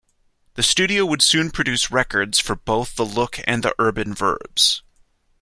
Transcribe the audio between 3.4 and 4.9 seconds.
and the Urban Verbs.